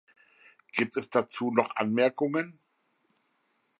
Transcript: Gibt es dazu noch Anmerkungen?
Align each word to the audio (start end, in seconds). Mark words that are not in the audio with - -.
Gibt 0.71 0.97
es 0.97 1.11
dazu 1.11 1.51
noch 1.51 1.75
Anmerkungen? 1.75 2.57